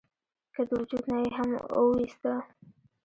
[0.53, 2.33] کۀ د وجود نه ئې هم اوويستۀ؟